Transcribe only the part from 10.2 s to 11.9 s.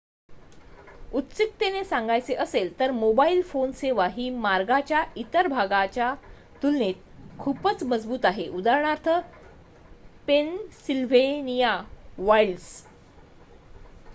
Pennsylvania